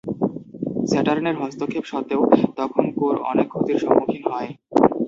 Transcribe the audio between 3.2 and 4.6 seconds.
অনেক ক্ষতির সম্মুখীন হয়।